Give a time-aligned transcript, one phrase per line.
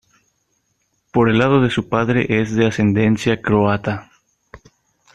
[1.13, 4.09] Por el lado de su padre es de ascendencia croata.